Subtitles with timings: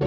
[0.00, 0.06] ま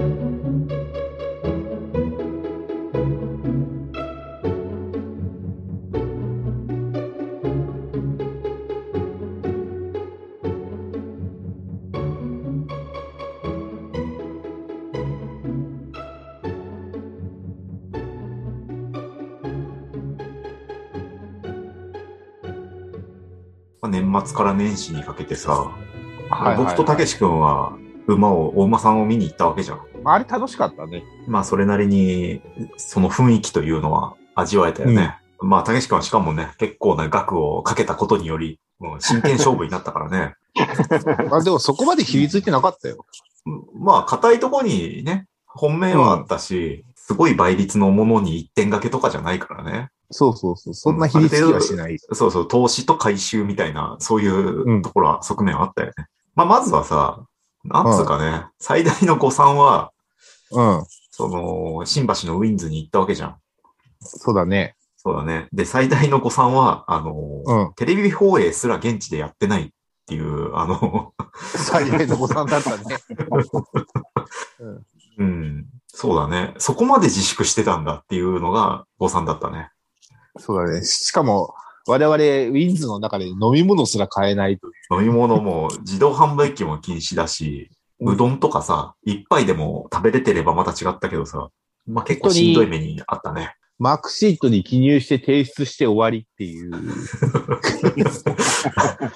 [23.83, 25.51] あ年末から年始にかけてさ、
[26.29, 26.55] はい。
[26.55, 29.81] 僕とたけし君は馬を、お馬さんを見に行ったわけじゃん。
[30.03, 31.03] あれ楽しかったね。
[31.27, 32.41] まあそれなりに、
[32.77, 35.17] その雰囲気というのは味わえたよね。
[35.39, 40.35] まあたけし君はしかもね、結構な額をかけたことにより、もう真剣勝負になったからね。
[41.31, 43.05] あでもそこまでひりついてなかったよ。
[43.75, 49.89] まあ硬いとこにね、本命はあったし、すごい倍率のものに一点掛けとかじゃないからね。
[50.11, 50.73] そうそうそう。
[50.73, 51.97] そんなひりつきはしない。
[51.99, 56.05] そうそう、投資と回収みたいな、そういうところは、側面はあったよね。
[56.35, 57.25] まあ、まずはさ、
[57.63, 59.91] なんつうかね、最大の誤算は、
[60.51, 60.83] うん。
[61.11, 63.35] その、新橋のウィンズに行ったわけじゃん。
[64.01, 64.75] そうだね。
[64.97, 65.47] そうだね。
[65.51, 67.13] で、最大の誤算は、あの、
[67.45, 67.73] うん。
[67.75, 69.69] テレビ放映すら現地でやってないっ
[70.05, 72.83] ていう、あの、最大の誤算だったね。
[75.17, 76.53] うん、そうだね。
[76.57, 79.69] そこまで自粛してたんだっていうのが誤算だったね。
[80.37, 80.83] そうだね。
[80.83, 81.53] しかも、
[81.87, 84.73] 我々、ウィンズの中で飲み物すら買えないという。
[85.01, 91.49] 飲み物も自動販売機も禁止だし、うどんとかさ、一杯でも食べれてればまた違ったけどさ、
[91.87, 93.55] まあ結構しんどい目にあったね。
[93.79, 96.71] マークシートに記入して提出して終わりっていう。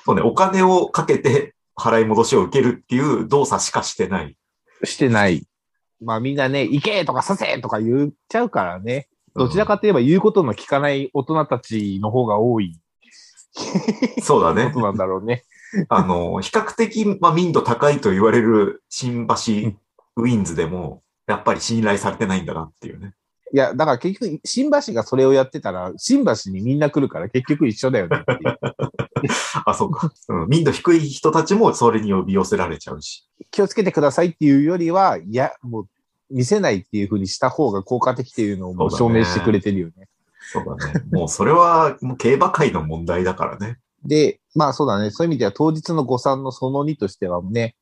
[0.04, 4.36] そうね、お金をかけて払い戻しを受けるっていう動作しかしてない。
[4.84, 5.46] してない。
[6.02, 9.08] まあみんなね、行けとかさせとか言っちゃうからね。
[9.36, 12.80] どちらかといえば言うことの聞かない大人たちの方が多い
[14.22, 14.80] そうだねこ。
[14.80, 15.44] となんだろうね。
[15.89, 19.33] あの、比較的、まあ、民度高いと言われる新橋
[20.17, 23.13] ウィンズでも、やっぱり信頼されてないんだなっていうね。
[23.53, 28.59] いや、だから結局、新橋がそれをやってたら、新橋にみんな来るから結局一緒だよねっていう。
[29.66, 30.12] あ、そうか。
[30.29, 33.28] うん、民度低い人たちもそれに呼び寄せられちゃうし。
[33.51, 35.88] 気をつけてくださいっていうよりは、いや、もう、
[36.31, 40.08] 見せないっていうふうにした方が効果的っていうのをもう証明してくれてるよね。
[40.52, 41.02] そうだね。
[41.12, 43.78] もうそれは、もう競馬界の問題だからね。
[44.03, 45.12] で、まあそうだね。
[45.12, 47.75] そういう意味では当日の誤算のその2としてはね、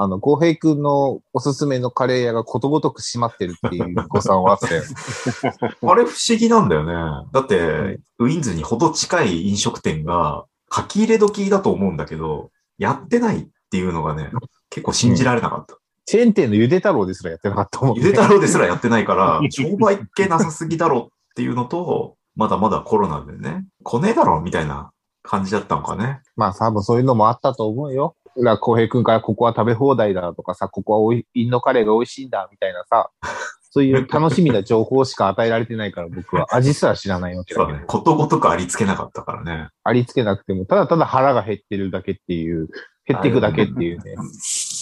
[0.00, 4.82] あの、浩平くんのおすすめのカレー屋がことごとく閉まってるっていう誤算はあったよ。
[5.82, 7.28] あれ不思議なんだよね。
[7.32, 14.30] だって、ウィンズにほど近い飲食店が書き入れ時だと思うんだけど、やってないっていうのがね、
[14.70, 15.77] 結構信じられなかった。
[16.08, 18.02] チェーン店のゆで太郎ですらやってなかったもんね。
[18.02, 24.90] ゆで太郎ですらやってないから、 商売っ気なさすぎだろっていうのと、まだまだコロナでね、来ねえだろみたいな
[25.22, 26.22] 感じだったのかね。
[26.34, 28.16] まあ多分そういうのもあったと思うよ。
[28.36, 33.10] 裏浩平くんからここは食べ放題だとかさ、ここはおいインドカレーが美味しいんだみたいなさ、
[33.70, 37.86] そういう楽しみな情報しか与えられてないから僕は味すら知らないわけだけどそうだね。。
[37.86, 39.68] ことごとくありつけなかったからね。
[39.84, 42.68] ありつけなくても、ただただ腹が減ってるだけっていう、
[43.04, 44.14] 減っていくだけっていうね。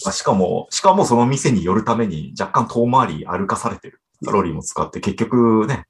[0.06, 4.00] まあしかも、しかもその店に寄るために若干遠回り歩かされてる。
[4.24, 5.84] カロリーも使って結局ね、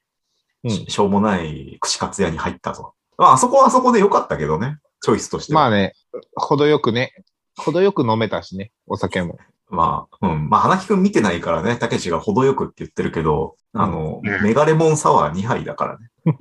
[0.65, 2.95] うんししょうもない串カツ屋に入ったと。
[3.19, 4.79] まあ、あそこはあそこで良かったけどね。
[5.01, 5.61] チョイスとしては。
[5.61, 5.93] まあね、
[6.35, 7.13] 程よくね、
[7.57, 9.39] 程よく飲めたしね、お酒も。
[9.69, 10.49] まあ、うん。
[10.49, 16.11] まあ、花木くん見てないからね、たけしが程よくって言ってるけど、あの、うんメガレモンサワー2杯だからね。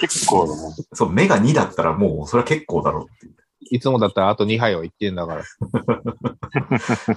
[0.00, 0.74] 結構だね。
[0.92, 3.37] そう、メガ2だったらもう、それは結構だろうっていう。
[3.70, 5.44] いつもだったらあと2杯は言ってんだから。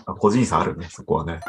[0.06, 1.40] あ 個人差あるね、そこはね。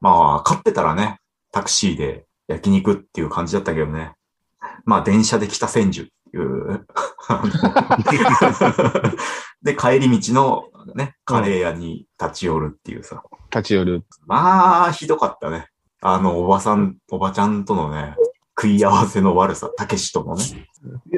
[0.00, 1.18] まあ、買ってたらね、
[1.52, 4.14] タクシーで焼肉っていう感じだったけどね。
[4.84, 6.86] まあ、電車で北千住っていう。
[9.62, 10.64] で、帰り道の
[10.94, 13.22] ね、カレー屋に立ち寄るっていうさ。
[13.50, 14.04] 立ち寄る。
[14.26, 15.68] まあ、ひどかったね。
[16.00, 18.16] あの、おばさん、おばちゃんとのね、
[18.60, 20.68] 食い合わせの悪さ、たけしとのね。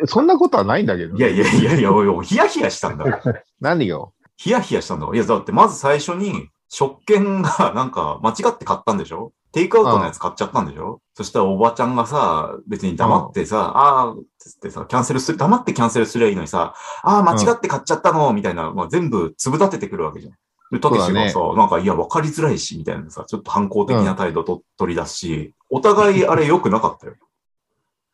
[0.06, 1.16] そんなことはないんだけど。
[1.16, 3.42] いやいやいやいや、おいおいヒヤヒヤしたんだから。
[3.60, 4.12] 何よ。
[4.36, 5.18] ヒヤヒヤしたんだから。
[5.18, 9.33] いや、だってまず最初に、食券がなんか間違って買ったんでしょ？
[9.53, 11.03] テイクアウトのやつ買っちゃったんでしょ？
[11.12, 20.33] そしたらおばちゃんがさ、別に黙ってさ、ああ、つってさ、キャンセルする、黙ってキャンセルすりゃいいのにさ、ああ、間違って買っちゃったの、みたいな、まあ、全部粒立ててくるわけじゃん。
[20.71, 27.16] で、たけしがさ、なんか、いや、わかりづらいし、みたいなさ、ちょっと反抗的な態度と、取り出すし、お互いあれ良くなかったよ。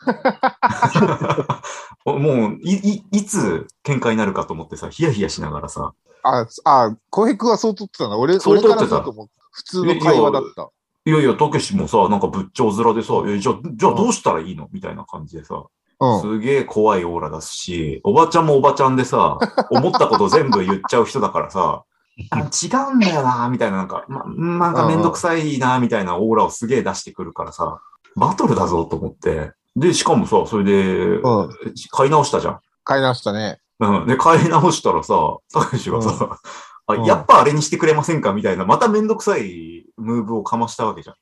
[2.04, 5.92] もう、い、い、いつ喧嘩になるかと思ってさ、ヒヤヒヤしながらさ、
[6.22, 8.16] あ、あ、浩平君はそう取ってたな。
[8.16, 9.32] 俺、俺かそう取ってたらそうと思った。
[9.50, 10.70] 普通の会話だった。
[11.04, 14.68] いやいや、たけしもさ、なんか仏頂面でさ、えじゃあ、じゃあどうしたらいいの？
[14.72, 15.64] みたいな感じでさ、
[16.00, 16.20] うん。
[16.20, 19.38] すげえ怖いオーラ出すし、おばちゃんもおばちゃんでさ、
[19.70, 21.84] 思ったこと全部言っちゃう人だからさ、
[22.30, 27.80] あ違うんだよな、みたいな、なんか、ま、なんかめんどくさいな、みたいなオーラをすげえ出してくるからさ、
[28.16, 29.52] バトルだぞと思って。
[29.78, 31.50] で、しかもさ、それで、うん
[31.90, 32.60] 買い直したじゃん。
[32.84, 33.60] 買い直したね。
[33.80, 34.06] うん。
[34.06, 35.14] で、買い直したらさ、
[35.52, 36.38] たけしがさ、
[36.86, 38.32] あ、うんやっぱあれにしてくれませんか？
[38.32, 41.16] みたいな、まためんどくさいムーブをかましたわけじゃん。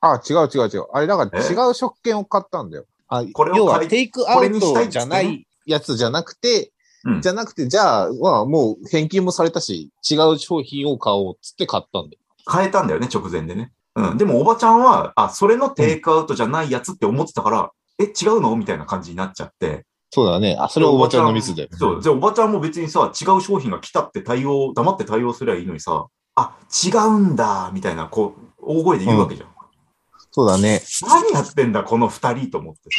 [0.00, 0.86] あ、違う違う違う。
[0.92, 1.52] あれ、だからえ？
[1.52, 2.84] 違う食券を買ったんだよ。
[3.08, 6.72] あこれを要は、テイクアウトじゃないやつじゃなくて、
[7.04, 12.22] うんじゃなくて、じゃあ、まあ、もう返金もされたし、違う商品を買おうっつって買ったんだよ。
[12.52, 13.72] 変えたんだよね、直前でね。
[13.94, 14.18] うん。
[14.18, 18.54] でもおばちゃんは、あ、それのテイクアウトじゃないやつって思ってたから、え、違うの？
[18.56, 19.84] みたいな感じになっちゃって。
[20.10, 20.56] そうだね。
[20.58, 21.68] あ、それはおばちゃんのミスだよ。
[21.72, 22.02] そう。
[22.02, 29.48] じゃあおばちゃんも別にさ、違う商品が来たって対応、黙って対応すればいいのにさ、あ、違うんだ、みたいな、こう、大声で言うわけじゃん。
[30.30, 30.80] そうだね。
[31.02, 32.90] 何やってんだ、この二人と思って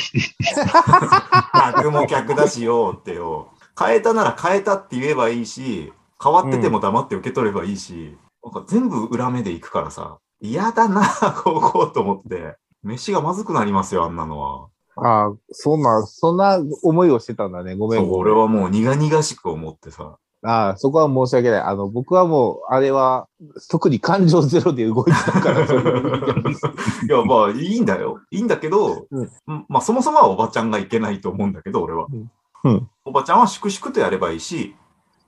[0.54, 1.74] さ。
[1.78, 3.50] 客も客だしよってよ。
[3.80, 11.08] 変えたなら変えたって言えばいいし、変わってても黙って受け取ればいいし、なんか全部裏目で行くからさ、嫌だな、
[11.44, 12.58] こうこうと思って。
[12.84, 14.68] 飯がまずくなりますよ、あんなのは。
[15.06, 17.76] ああ、そんな、そんな思いをしてたんだね。
[17.76, 18.14] ごめんそう。
[18.16, 20.18] 俺はもう苦々しく思ってさ。
[20.42, 21.62] ああ、そこは申し訳ない。
[21.62, 23.28] あの、僕はもう、あれは、
[23.70, 25.80] 特に感情ゼロで動いてたから、そう
[27.08, 28.22] いや、まあ、いいんだよ。
[28.32, 29.30] いいんだけど、うん
[29.68, 32.08] まあ、そもそもはおばちゃんがいけないと思うんだけど、俺は。
[32.12, 32.32] うん
[32.64, 34.76] うんおばちゃんは粛々とやればいいし、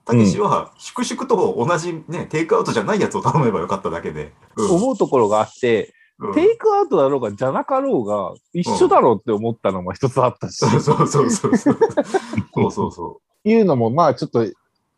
[0.06, 4.34] たけしは粛々と同じね、テイクアウトじゃないやつを頼めばよかっただけで。
[4.56, 6.01] うん思うところがあって、うん
[6.34, 11.58] テイクアウトだろうが、じゃなかろうが、一緒だろうって思ったのも一つあったし、 そうそうそうそう。
[11.58, 14.46] そうそうそいうのも、まあちょっと、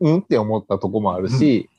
[0.00, 1.70] うんって思ったとこもあるし、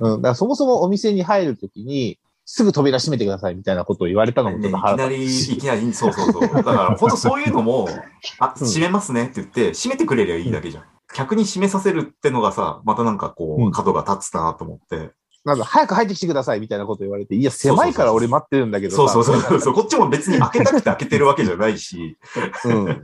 [0.00, 4.58] うん、だからそもそもお店に入るときに、すぐ扉閉めてくださいみたいなことを言われたのう。
[4.58, 6.42] もちね、いきょっと腹なり、立つしいきなり、そうそうそう。
[6.42, 7.88] だから、本当そういうのも、
[8.38, 10.84] あ、うん閉めますねって言って、閉めてくれりゃいいだけじゃん。
[11.12, 15.12] 客に閉めさせるってのがさ、またなんかこうんう、角が立つなと思って。
[15.46, 19.74] なんか早く入ってきてくださいみたいなこと言われて、いや、狭いから俺待ってるんだけどそうさそうそうそう。
[19.74, 22.18] こっちも別に開けたくて開けてるわけじゃないし。
[22.64, 23.02] うん うん。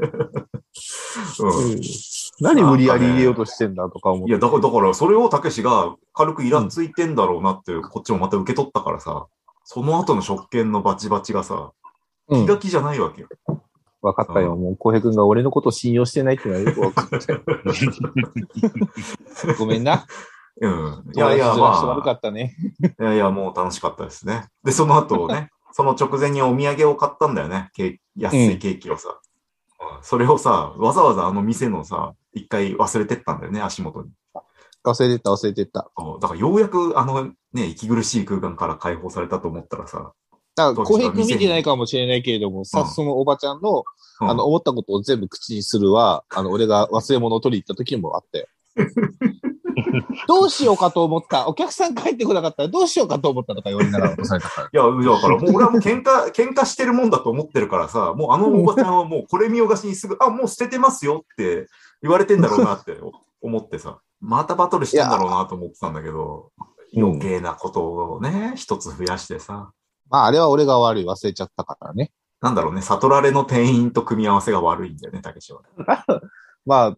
[2.40, 4.30] 何無理やり入れようとしてんだとか思って。
[4.30, 9.28] いや、だから、だから、それをたけしが軽くイラついてんだろうなって、こっちもまた受け取ったからさ、
[9.62, 11.70] その後の食券のバチバチがさ、
[12.28, 13.28] うん気が気じゃないわけよ。
[14.00, 14.56] 分かったよ。
[14.56, 17.40] もう、浩平君が俺のことを信用してないってのはよく分かったよ。
[19.58, 20.06] ごめんな。
[20.60, 21.12] うん。
[21.14, 22.54] いやいや、友達ずらして悪かまったね。
[22.98, 24.46] あ、いやいや、もう楽しかったですね。
[24.64, 27.70] で、その後ね、その直前にお土産を買ったんだよね。
[27.74, 29.32] ケ安いケーキをさ、うん
[30.02, 34.10] それをさ、わざわざあの店のさ、一回忘れてったんだよね、足元に。
[34.84, 35.90] 忘れてた、忘れてた。
[36.20, 40.12] だからようやくあのね、息苦しい空間から解放されたと思ったらさ、
[40.54, 43.84] だから、浩平君見てないかもしれないけれども、さ、うんそのおばちゃんの、
[44.20, 48.46] うんあの、思ったことを全部口にするは、あの、俺が忘れ物を取り行った時もあったよ。
[50.28, 51.48] どうしようかと思った。
[51.48, 54.66] お客さん帰ってこなかったらどうしようかと思ったとか言われながら落とされたから。
[54.66, 61.68] いや、だからもう俺はもう喧嘩、喧嘩してるもんだと思ってるからさ、もうあのおばちゃんはもうこれ見よがしにすぐ、あ、もう捨ててますよって
[62.02, 62.98] 言われてんだろうなって
[63.40, 66.50] 思ってさ、またバトルしてんだろうなと思ってたんだけど、
[66.96, 69.72] 余計なことをね、一つ増やしてさ、
[70.12, 71.04] まあ、あれは俺が悪い。
[71.06, 72.12] 忘れちゃったからね。
[72.42, 75.62] なんだろうね、悟られの店員と組み合わせが悪いんだよね、たけしは。
[76.66, 76.96] まあ、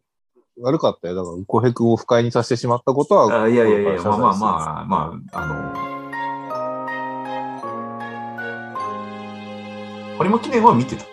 [0.60, 1.14] 悪かったよ。
[1.14, 4.34] だから、浩平君を不快にさせてしまったことは、あいやいやいや、まあまああ。
[4.36, 5.46] まあ、まあ、あ
[10.18, 11.04] の、有馬記念は見てた。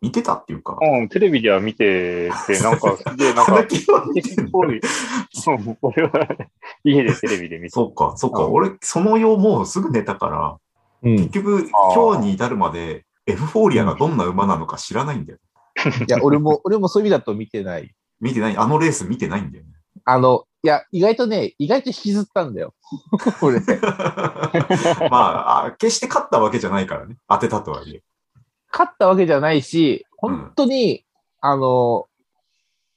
[0.00, 3.66] 見てたっていうか、うん、テレビでは見てて、なんか、 すげえ、なんか、っ
[4.50, 4.78] ぽい。
[4.78, 4.82] うん
[5.82, 6.28] 俺は、
[6.82, 8.28] 家でテレビで見てそっか、そ。
[8.28, 10.56] うん俺、その用もうすぐ寝たから、
[11.02, 11.18] うん。
[11.20, 15.38] い結局、今日に至るまで、エフフォーリアがどんな馬なのか知らないんだよ。
[16.08, 17.94] や、俺も、俺もそういう意味だと見てない。
[18.22, 19.70] 見てない、あのレース見てないんだよね。
[20.04, 22.72] あの、いや、意外とね、意外と引きずったんだよ。
[23.42, 23.58] 俺。
[25.10, 27.16] まああ、決して勝ったわけじゃないからね。
[27.28, 28.02] 当てたとはいえ。
[28.70, 31.04] 勝ったわけじゃないし、本当に、
[31.40, 32.06] あの、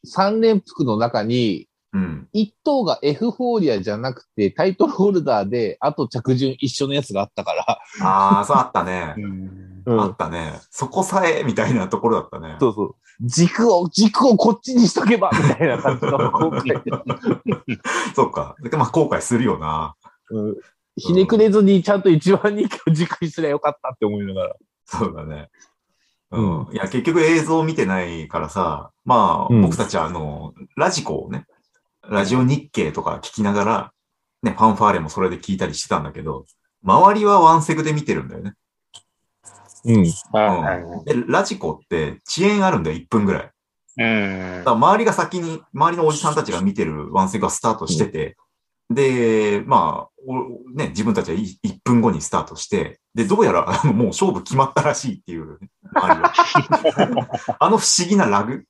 [0.05, 2.27] 三連複の中に、うん。
[2.33, 9.21] 一頭がエフフォーリアじゃなくて、タイトルホルダーで、あと着順一緒のやつがあったから、ああ、そうあったね う。
[9.27, 9.74] ん。
[9.87, 10.59] あったね。
[10.69, 12.57] そこさえ、みたいなところだったね。
[12.59, 12.95] そうそう。
[13.21, 16.81] 軸を、軸をこっちにしとけば、みたいな感じの 後悔。
[18.15, 18.55] そっか。
[18.61, 19.95] でまあ、後悔するよな。
[20.31, 20.55] うん
[20.97, 24.55] ひねくれずにちゃんと一番人気を軸にすりゃよかったって思いながら。
[24.85, 25.49] そうだね。
[26.31, 26.73] ううんん。
[26.73, 31.45] いや、結局映像見てないからさ、まあ、うん僕たちはあの、ラジコをね、
[32.09, 33.91] ラジオ日経とか聞きながら、
[34.43, 36.45] ね、ファンファーレもそれで聞いたりしてたんだけど、
[36.83, 38.53] 周りはワンセグで見てるんだよね。
[39.85, 40.03] うん。
[41.05, 43.51] で、ラジコって遅延あるんだよ、1分ぐらい。
[43.97, 44.71] うんだか。
[44.71, 48.35] ら周りが先に、周りのおじさんたちが見てるワンセグがスタートしてて、
[48.89, 55.59] で、まあ、おね、自分たちは1分後にスタートして、で、どうやらあの もう勝負決まったらしいっていう。
[55.97, 58.65] あの不思議なラグ。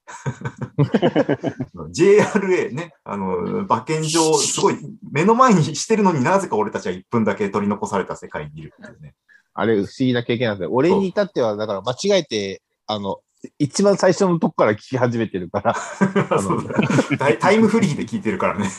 [1.91, 4.77] JRA ね、あの、馬券上、すごい
[5.11, 9.15] 目の前にしてるのになぜか俺たちは1分だけ取り残された世界にいるっていうね。
[9.55, 10.73] あれ、不思議な経験なんですよ。
[10.73, 13.21] 俺に至っては、だから間違えて、あの、
[13.57, 15.75] 一番最初のとこから聞き始めてるから。
[17.17, 18.69] タイタイムフリーで聞いてるからね。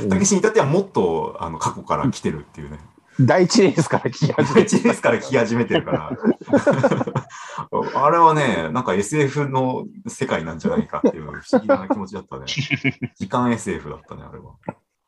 [0.00, 2.78] うんたけしに至ってはもっとあの過去から来てるっていうね。
[3.18, 6.10] 第一レースから聞き始めて1ですから聞き始めてるから。
[7.94, 12.44] あれはね、なんか SF の世界なんじゃないかっていう不思議な気持ちだったね。
[13.16, 14.56] 時間 SF だったね、あれは。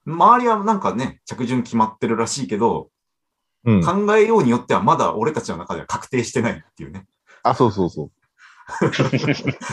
[0.06, 2.88] 周りはなんかね、着順決まってるらしいけど、
[3.68, 3.82] うん。
[4.06, 7.06] 考えようによってはまだ俺たちの中では確定してないっていうね。
[7.42, 8.10] あ、そうそうそう。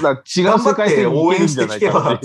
[0.02, 2.20] だ違う世界線応援して聞けば、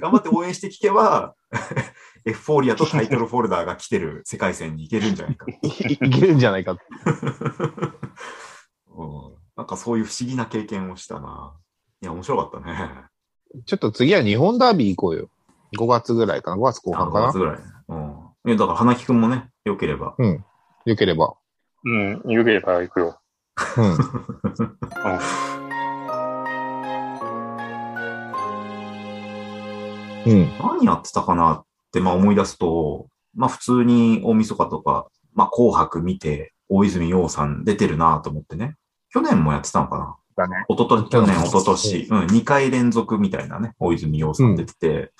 [0.00, 1.34] 頑張って応援して聞けば、
[2.24, 5.46] エフフォーリアとタイトルフォルダーが来てる世界線に行けるんじゃないか。
[5.48, 6.72] いいけるんじゃないか。
[6.72, 6.78] うん
[9.56, 11.52] なんかそういう不思議な経験をしたな。
[12.00, 12.90] いや、面白かったね。
[13.66, 15.30] ちょっと次は日本ダービー行こうよ。
[15.76, 17.58] 5月ぐらいかな ?5 月後半か5な月ぐらい。
[17.88, 18.14] うん。
[18.46, 20.14] いや、だから花木くんもね、良ければ。
[20.88, 21.34] よければ。
[21.84, 22.22] うん。
[22.30, 23.20] よければ行くよ。
[23.76, 23.92] うん。
[30.26, 30.58] うん。
[30.58, 38.76] 何やってたかなって、まあ思い出すと、まあ普通に大晦日とか、まあ紅白見て、大泉洋さん出てるなと思ってね。
[39.10, 40.64] 去年もやってたのかなだね。
[40.68, 45.12] おとと、去年、うんおととし、うん、2回連続みたいなね、大泉洋さん出てて、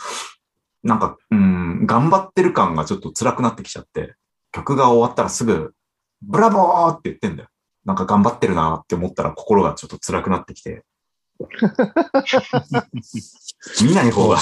[0.82, 4.14] なんか、うん、頑張ってる感がちょっと辛くなってきちゃって、
[4.52, 5.74] 曲が終わったらすぐ、
[6.22, 7.48] ブラボーって言ってんだよ。
[7.84, 10.84] なんか頑張ってるなって思ったら心がちょっと辛くなってきて。
[13.82, 14.38] 見ない方が、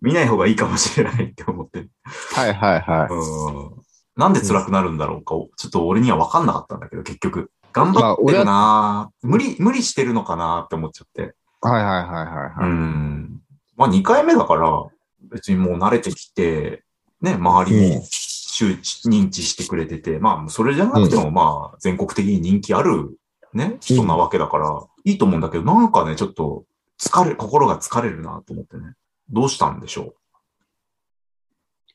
[0.00, 1.86] 見ない方がいいかもしれないって思って。
[2.34, 3.08] はいはいはい。
[3.10, 3.82] うん。
[4.16, 7.50] なんで辛くなるんだろうか、ちょっと俺には分かんなかったんだけど、結局。
[7.72, 11.34] 頑張ってるな、無理、無理してるのかなって思っちゃって。
[11.60, 12.70] はいはいはいはういはい。
[12.70, 13.40] ん。
[13.76, 14.84] まあ2回目だから、
[15.30, 16.82] 別にもう慣れてきて、
[17.20, 18.02] ね、周りうんも
[18.60, 23.16] 周知、認知してくれてて、まあそれじゃなくてもまあ全国的に人気ある
[23.54, 26.64] ね、人なわけだから、いいと思うんだけど、なんかね、ちょっと
[27.00, 28.94] 疲れ、心が疲れるなと思ってね。
[29.30, 30.14] どうしたんでしょ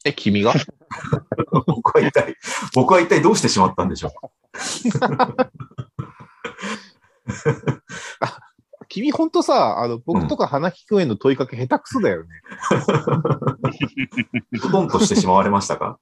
[0.04, 0.52] え、君が？
[0.52, 0.56] う
[1.68, 2.36] 僕は一体、
[2.74, 4.12] 僕は一体どうしてしまったんでしょ
[8.90, 12.30] 君ほんとさ、あの、僕とか花木くんへの問いかけ下手くそだよね。
[14.54, 14.60] う。
[14.72, 16.00] トンとしてしまわれましたか？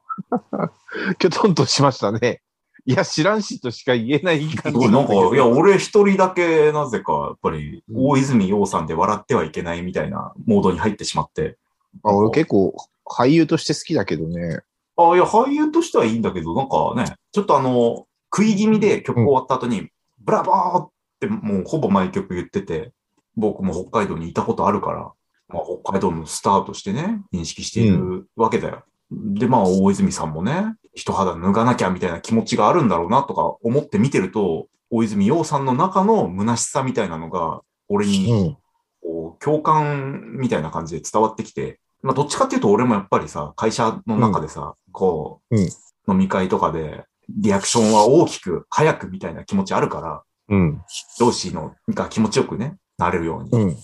[1.19, 2.41] きょとんとしましたね。
[2.85, 11.57] いや、知らんしとしか言えない感じなんか、いや、俺一人だけなぜか、やっぱり、大泉洋さんで笑ってはいけないみたいなモードに入ってしまって。
[12.03, 14.59] あ俺結構俳優として好きだけどね。
[14.97, 18.05] あ、いや、俳優としてはいいんだけど、なんかね、ちょっとあの、
[18.35, 19.89] 食い気味で曲終わった後に、
[20.19, 20.89] ブラボーっ
[21.21, 22.91] てもうほぼ毎曲言ってて、
[23.35, 25.11] 僕も北海道にいたことあるから、
[25.47, 28.83] まあ、北海道のスターとしてね、認識しているわけだよ。
[29.33, 38.57] で、まあ、大泉さんもね、一肌脱がなきゃみたいな気持ちがあるんだろうなとか思って見てると、大泉洋さんの中の虚しさみたいなのが、俺にうん。
[39.01, 45.67] こう、共感みたいな感じで伝わってきて、まあ、どっちかっていうと俺もやっぱりさ、会社の中でさ、こう、うん
[46.07, 50.81] 飲み会とかで、リアクションは大きく、早くみたいな気持ちあるから、うん。
[51.17, 53.75] 上司のが気持ちよくね、なれるように。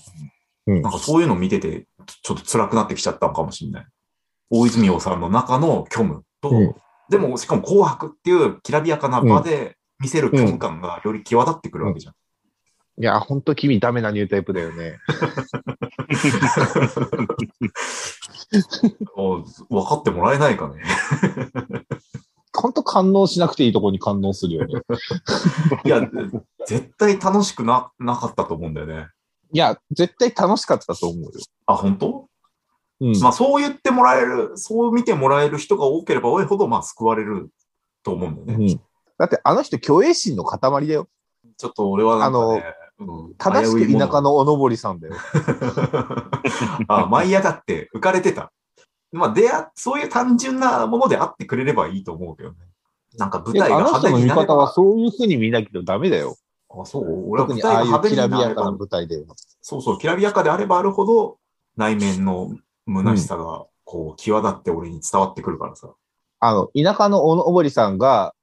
[0.68, 0.82] うん。
[0.82, 1.88] なんかそういうの見てて、
[2.24, 3.88] ちょっと辛くなってきちゃったのかもしれない。
[4.50, 6.76] 大泉洋さんの中の虚無と、うん
[7.10, 12.14] でもしかも紅白っていうきらびやかな場で見せる虚無感がより際立ってくるわけじゃん。
[13.02, 15.00] いや、ほんと君ダメなニュータイプだよね。
[19.16, 20.84] お分かってもらえないかね。
[22.54, 24.82] ほんと感動しなくていいとこに感動するよね。
[25.86, 26.02] いや、
[26.68, 29.08] 絶対楽しくな、なかったと思うんだよね。
[29.52, 31.32] いや、絶対楽しかったと思うよ。
[31.66, 32.29] あ、本当？
[33.02, 33.20] うん。
[33.20, 37.50] まあそう言ってもらえる、そう見てもらえる人が多ければ多いほど、まあ救われる
[38.04, 38.66] と思うんだよね。
[38.66, 38.82] うん。
[39.18, 41.08] だってあの人、虚栄心の塊だよ。
[41.58, 42.64] ちょっと俺はなんかね、
[43.00, 44.22] うん正しく田舎。
[44.22, 45.16] のおのぼりさんだよ。
[45.34, 45.54] 危うい
[46.80, 48.52] ものあ、舞い上がって浮かれてた。
[49.12, 52.56] まあ出会、そういう単純なものであってくれればいいと思うけどね。
[53.18, 54.48] なんか舞台があの派人の見手になれば。
[54.48, 56.36] 方はそういう風に見なきゃダメだよ。
[56.70, 58.78] あ、そう俺は特舞台がにああいうき派手になれらびやかなば。
[58.78, 59.26] 舞台で。
[59.62, 61.38] そうそう、きらびやかであればあるほど、
[61.78, 62.52] 内面の
[62.94, 65.90] 虚しさが、こう、際立って俺に伝わってくるからさ。
[66.40, 68.34] あの、田舎のおのぼりさんが、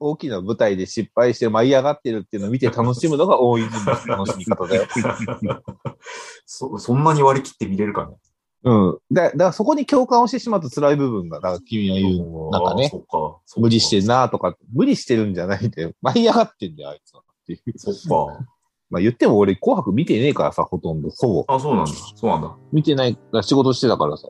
[0.00, 4.86] 大きな舞台で失敗して舞い上がってるっていうのを見て楽しむのが大泉の楽しみ方だよ。
[6.44, 8.16] そ、そんなに割り切って見れるかね？
[8.64, 8.98] うん。
[9.12, 15.92] だだからそこに共感をしてしまうと辛い部分が、だから君が言う、なんかね、か無理してんなとか、無理してるんじゃないんだよ。
[16.02, 17.20] 舞い上がってんだよ、あいつは。
[17.20, 17.78] っていう。
[17.78, 18.46] そっか。
[18.90, 21.10] まあ言っても俺、紅白見てねえからさ、ほとんど。
[21.10, 21.54] ほぼ。
[21.54, 21.92] あ、そうなんだ。
[21.92, 22.56] そうなんだ。
[22.72, 24.28] 見てない仕事してたからさ。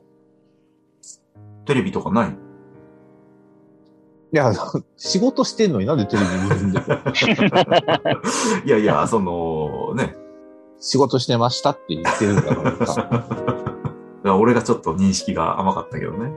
[1.65, 2.29] テレビとかない
[4.33, 4.51] いや、
[4.97, 6.99] 仕事してんのになんでテレビ見るんだよ。
[8.65, 10.15] いやいや、その、ね。
[10.79, 13.07] 仕事してましたって言ってるんだからさ。
[13.11, 13.25] だか
[14.23, 16.33] ら俺がちょっと認識が甘かったけどね。